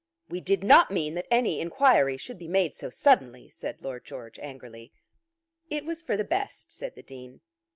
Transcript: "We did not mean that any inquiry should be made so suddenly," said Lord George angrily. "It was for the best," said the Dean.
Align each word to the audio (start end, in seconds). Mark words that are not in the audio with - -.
"We 0.29 0.41
did 0.41 0.63
not 0.63 0.89
mean 0.89 1.13
that 1.13 1.27
any 1.29 1.59
inquiry 1.61 2.17
should 2.17 2.39
be 2.39 2.47
made 2.47 2.73
so 2.73 2.89
suddenly," 2.89 3.49
said 3.49 3.83
Lord 3.83 4.03
George 4.03 4.39
angrily. 4.39 4.91
"It 5.69 5.85
was 5.85 6.01
for 6.01 6.17
the 6.17 6.23
best," 6.23 6.71
said 6.71 6.95
the 6.95 7.03
Dean. 7.03 7.41